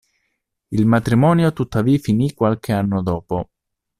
[0.69, 3.51] Il matrimonio tuttavia finì qualche anno dopo.